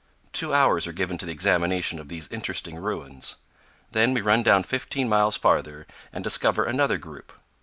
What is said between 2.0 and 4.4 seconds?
these interesting ruins; then we